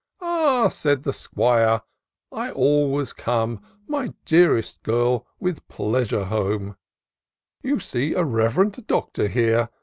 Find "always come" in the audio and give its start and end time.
2.49-3.61